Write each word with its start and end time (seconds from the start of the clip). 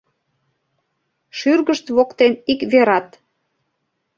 Шӱргышт 1.37 1.85
воктен 1.95 2.33
ик 2.51 2.59
верат 2.71 3.07